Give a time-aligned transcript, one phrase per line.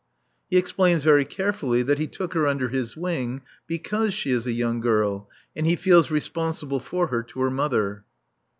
[0.49, 4.51] He explains very carefully that he took her under his wing because she is a
[4.51, 8.03] young girl and he feels responsible for her to her mother.